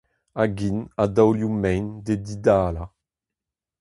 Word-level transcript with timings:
Hag 0.37 0.57
int 0.69 0.89
a 1.01 1.03
daolioù 1.15 1.53
mein 1.61 1.85
d'he 2.05 2.15
didalañ. 2.25 2.89